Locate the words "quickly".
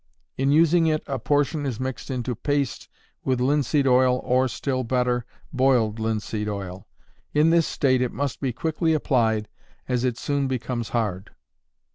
8.51-8.95